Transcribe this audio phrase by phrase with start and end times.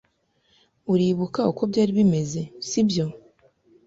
[0.93, 3.05] Uribuka uko byari bimeze, sibyo?